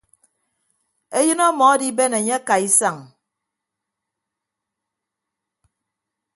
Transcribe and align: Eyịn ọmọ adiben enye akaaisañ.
Eyịn 1.17 1.39
ọmọ 1.47 1.63
adiben 1.73 2.13
enye 2.17 2.33
akaaisañ. 2.39 2.95